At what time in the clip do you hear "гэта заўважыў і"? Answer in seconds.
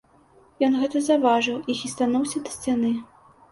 0.83-1.77